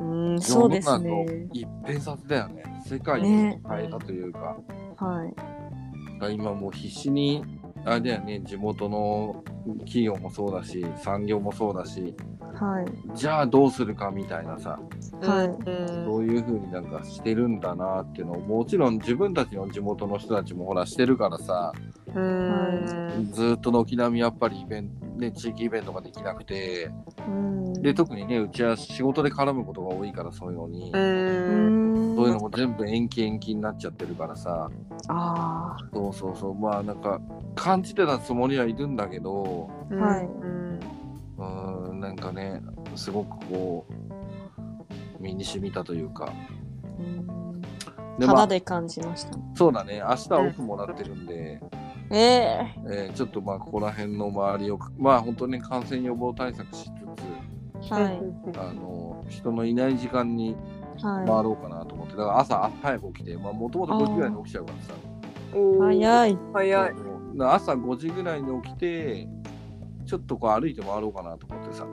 [0.00, 1.48] うん、そうですね。
[1.52, 2.62] 一変させたよね。
[2.86, 3.60] 世界をね。
[3.68, 4.56] 変えたというか、
[4.96, 5.34] はい。
[5.34, 5.42] だ
[6.20, 7.44] から今もう必死に
[7.84, 8.40] あれだよね。
[8.44, 9.42] 地元の
[9.80, 12.14] 企業もそうだし産業もそうだし。
[12.54, 13.16] はい。
[13.16, 14.78] じゃあどうするかみたいなさ。
[15.20, 15.46] はい。
[15.48, 16.04] うん。
[16.04, 21.72] どういう風になんかしてるんだなっていうのをもちろん自分たちの地元の人たちもほらしてるからさ。
[22.14, 23.30] うん。
[23.32, 26.90] ずーっと軒並みやっぱりイベント、ね、地域イベントができなくて。
[27.26, 27.72] うん。
[27.82, 32.16] で特にねうちは仕事で絡むことが多いからそういうのに、ううんん。
[32.16, 34.68] そういうのも全部延期延期になっちゃってるからさ。
[35.08, 36.54] あそうそうそう。
[36.54, 37.20] まあなんか
[37.54, 39.70] 感じてたつもりはいるんだけど。
[39.90, 40.24] はい。
[40.24, 40.46] う
[41.94, 42.60] んんなんかね
[42.94, 46.32] すごくこう身に染みたというか。
[47.00, 47.60] ん。
[48.18, 49.38] でまあ肌で感じました。
[49.54, 50.02] そうだね。
[50.06, 51.60] 明日オフもらってるんで、
[52.12, 58.20] えええーちょっとまあここら辺の周りをまあ本当に感染予防対策しつつはい。
[58.58, 60.56] あの人のいない時間に
[61.02, 64.94] は回ろうかなと思ってだから朝早く起きてまあもともと5時ぐらいに起きちゃうからさ。
[65.80, 66.38] 早い。
[66.52, 66.92] 早い
[67.40, 69.28] 朝5時ぐらいに起きて
[70.06, 71.86] ちょっとこう歩いて回ろうかなと思ってさ、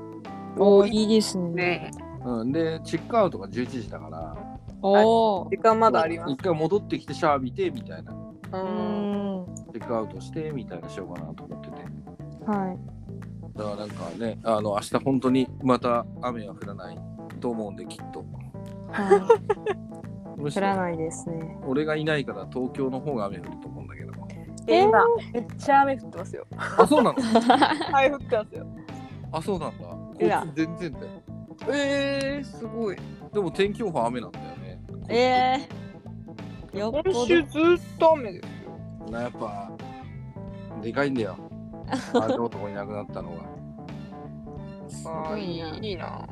[0.58, 1.52] おーいいですね。
[1.54, 1.92] ね
[2.26, 4.36] うん、でチェックアウトが11時だから
[4.82, 5.50] おお。
[5.50, 8.18] 時間まだあります一回戻ってきてシャワー浴びてみたいなう
[8.54, 9.09] うんん。
[9.74, 11.76] チェックアウトしてみたいなしようかなと思ってて。
[12.46, 12.78] はい。
[13.58, 16.98] だからなんかねあの明日本当にまた雨は降らない
[17.40, 18.26] と思うんできっと。
[18.92, 19.16] は
[20.40, 20.42] い。
[20.56, 21.58] 降らないですね。
[21.66, 24.10] 俺がいないから東京の方が雨降ると思うんだけど。
[24.68, 25.00] え今
[25.34, 26.46] めっちゃ雨降ってますよ。
[26.58, 27.16] あそうなの？
[27.92, 28.68] はい降ってますよ。
[29.32, 29.86] あそうなんだ。
[29.86, 31.06] こうわっち全然だよ。
[31.72, 32.98] えー、すごい。
[33.34, 34.82] でも天気予報雨なんだよね。
[35.10, 35.68] え
[36.74, 37.12] えよっぽど。
[37.12, 38.50] 今週ずっと雨ですよ
[39.12, 39.72] なやっぱ
[40.82, 41.38] でかいんだよ。
[42.14, 43.38] あの男いなくなったのが。
[44.90, 45.70] すあごいな。
[45.76, 46.28] いいいな。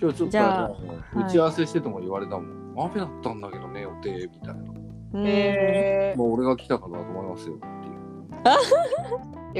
[0.00, 0.76] 今日ちょっと
[1.20, 4.60] 打ち合わせしてても言われたもん、雨だったんだけどね予定みたいな。
[5.14, 5.26] うん。
[5.26, 7.54] えもう俺が来たからだと思いますよ。
[7.56, 7.66] って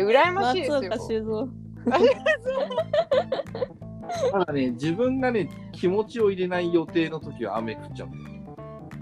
[0.00, 1.20] いうー、いや羨ましい松岡ですよ。
[1.20, 1.48] 修造。
[4.32, 8.08] ただね自分がね気持ちを入れない予定の時は雨降っちゃう。
[8.08, 8.24] んだよ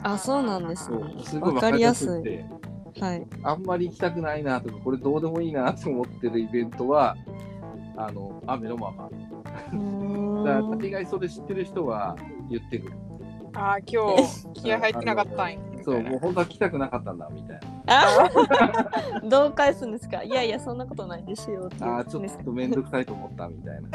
[0.03, 1.15] あ、そうなんですそね。
[1.19, 2.09] うすごいわかりやすい。
[2.09, 2.68] 分かりやすくて
[3.01, 3.27] はい。
[3.43, 7.17] あんまり行きたくないなとかこれどうでもいいなと思ってるイベントは
[7.97, 9.09] あの雨のまま。
[10.45, 12.17] だから大概それ知ってる人は
[12.51, 12.93] 言ってくる。
[13.55, 14.17] あー今
[14.55, 15.59] 日気合入ってなかったんや。
[15.85, 18.05] そうもう本当は来たくなかったんだみたいな。
[18.05, 18.31] あ
[19.25, 20.23] どう返すんですか？
[20.23, 21.77] いやいやそんなことないですよって。
[21.81, 23.89] 言ああ、うんですかちょっと面倒くさいと思ったみたいな。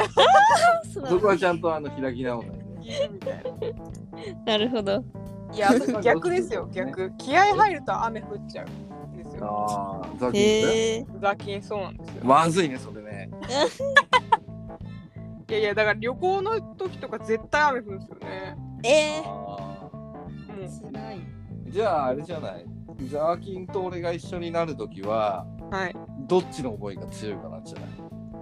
[1.09, 2.59] そこはちゃんとあの開き直るね。
[3.11, 3.43] みたい
[4.45, 4.53] な。
[4.53, 5.03] なるほど。
[5.53, 5.69] いや、
[6.01, 7.11] 逆ですよ、逆。
[7.17, 8.65] 気合入ると雨降っちゃう。
[8.65, 8.69] ん
[9.33, 9.47] ですよ。
[9.49, 12.23] ああ、ザキンへえザキンそうなんですよ。
[12.23, 13.29] まずいね、それね。
[15.49, 18.57] いやいや、だから旅行の時とか絶対雨降るんですよね。
[18.83, 22.65] えー、あもつらいーじゃあ、あれじゃない。
[23.09, 25.75] ザーキンと俺が一緒になるときは、う。
[25.75, 25.95] はい。
[26.27, 27.89] どっちの思いが強いかなんじゃない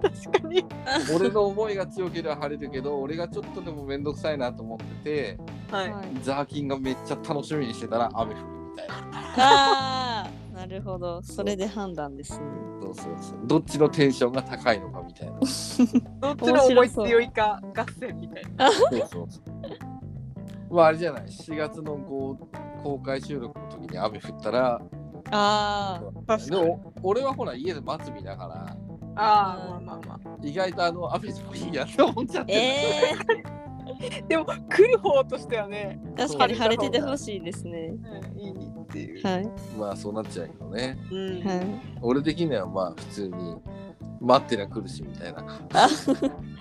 [0.01, 0.65] 確かに。
[1.15, 5.37] 俺の思いが強ければ晴れるけど、俺がちょっとでも面倒くさいなと思ってて、
[5.71, 5.91] はい。
[5.91, 8.95] はいザーキンがめっちゃ楽しみにしてたら雨降るみたいな。
[9.37, 12.45] あーなるほどそれで判断ですね
[12.81, 13.39] そうそうそう。
[13.45, 15.33] どっちのテンションが高いのかみたいな。
[15.39, 18.71] どっちの思い強いか合戦みたいな。
[18.71, 19.41] そうそうそ
[20.69, 20.73] う。
[20.73, 21.23] まああれじゃない。
[21.25, 24.81] 4月のこう公開収録の時に雨降ったら、
[25.31, 26.67] あで確かに。
[26.67, 28.77] も俺はほら家で待つ身だから、
[29.15, 30.37] ああ、まあまあまあ。
[30.41, 32.59] 意外とあの雨でもいいやって思っちゃっーてる。
[32.59, 33.61] え
[34.27, 37.93] でも、来る方としてはね、ー、確かに晴れててほしいですね
[38.33, 39.25] うんいいっていう。
[39.25, 40.97] はいまあそうなっちゃうけどね。
[41.11, 41.61] うんはい
[42.01, 43.55] 俺的にはまあ普通に
[44.19, 45.59] 待ってりゃ来るしみたいな。
[45.73, 45.89] あ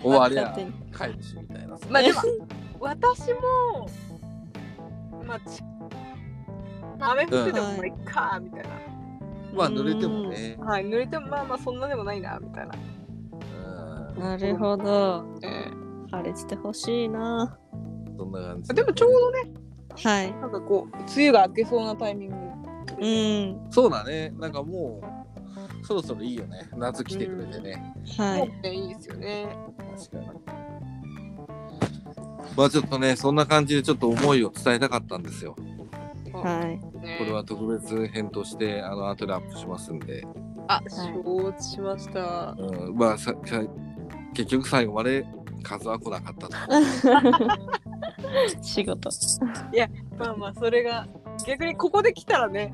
[0.00, 0.56] 終わりゃ
[0.96, 1.76] 帰るしみたいな。
[1.90, 2.20] まあでも、
[2.78, 3.88] 私も、
[5.26, 5.62] まあ、ち
[7.00, 8.68] 雨降っててもまあいっか、みたいな。
[9.54, 10.56] まあ濡れてもね。
[10.60, 12.74] はい、濡れてもまあまあそんなでもないな、みたいな。
[14.14, 15.70] うんなるほどえ
[16.10, 17.56] 晴れててほしいな
[18.18, 18.70] そんな感じ。
[18.72, 19.50] ーでもちょうどね、
[19.96, 22.36] はいなんかこう、梅雨が明けそうなタイミング。
[23.00, 24.30] うんそうだね。
[24.38, 26.68] なんかもうそろそろいいよね。
[26.76, 27.94] 夏来てくれてね。
[28.16, 29.48] はいもうね、いいですよね。
[30.10, 30.40] 確かに。
[32.56, 35.56] まあちょっとね、そんな感じでちょっと思いを伝えたかったんですよ。
[36.32, 40.26] はいねこれは特別編として、あの、後でアップしますんで。
[40.68, 42.54] あ、承知しました。
[42.58, 43.62] うん、まあさ、さ
[44.34, 45.26] 結局最後まで
[45.62, 46.56] 数は来なかったと。
[48.62, 49.10] 仕事
[50.18, 51.06] まあまあ、それが、
[51.46, 52.72] 逆にここで来たらね、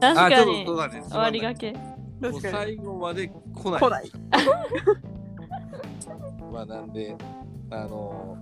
[0.00, 1.02] 確かにとそうだね。
[1.08, 1.80] 終わりがけも
[2.20, 2.54] う確かに。
[2.54, 3.80] 最後まで来ない。
[3.80, 4.10] 来ない。
[6.52, 7.16] まあなんで、
[7.70, 8.36] あの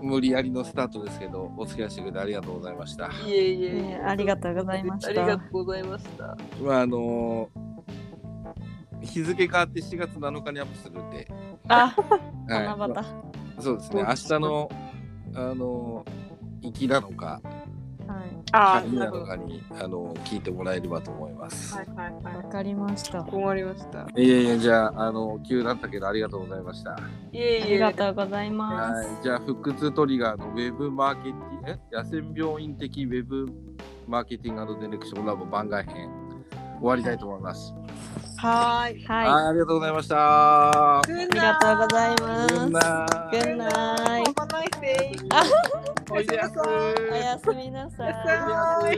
[0.00, 3.10] 無理やりのスタートですけど、お付き合いしてくれてありがとうございました。
[3.26, 6.36] いえいえいえねありがとうございましたありがとうございました。
[6.62, 7.50] まああの
[9.02, 11.28] 日付変わって4月7日にアップするんで、
[11.68, 12.94] あはい七夕
[13.60, 14.70] そうですね、明日の、
[15.34, 16.04] あの
[16.62, 17.40] 行きなのか、
[18.06, 21.74] はいあ帰りなのかに、あの聞いてもらえればと思います。
[21.74, 23.24] はいはいはわかりましたい。
[23.24, 24.08] 困りました。
[24.16, 26.92] いえいえ、じゃあ、あの、急だったけど、ありがとうございました。
[27.32, 27.62] いえいえ。
[27.62, 31.78] ありがとうございまはいす、じゃあ、腹痛トリガーのウェブマーケティング、え？
[31.92, 33.46] 野戦病院的ウェブ
[34.06, 36.08] マーケティングディレクションラボ番外編、
[36.78, 37.74] 終わりたいと思います。
[38.36, 39.04] はーい。
[39.04, 40.98] はいはい、ありがとうございました。
[40.98, 42.54] ありがとうございます
[46.10, 46.54] おいでやす。
[46.60, 48.96] おやすみなさいおやす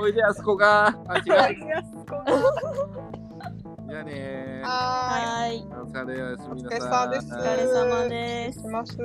[0.00, 0.94] おいでやすこが。
[1.24, 1.44] じゃ
[4.00, 4.66] あねー。
[4.66, 6.80] ははいお疲れおやすみなお疲れ。
[6.80, 8.60] 様ですお疲れ様です。
[8.60, 8.96] します。